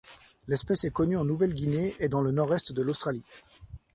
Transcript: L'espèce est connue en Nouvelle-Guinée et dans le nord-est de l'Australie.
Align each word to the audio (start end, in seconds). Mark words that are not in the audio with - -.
L'espèce 0.47 0.83
est 0.85 0.89
connue 0.91 1.15
en 1.15 1.23
Nouvelle-Guinée 1.25 1.93
et 1.99 2.09
dans 2.09 2.21
le 2.23 2.31
nord-est 2.31 2.71
de 2.71 2.81
l'Australie. 2.81 3.23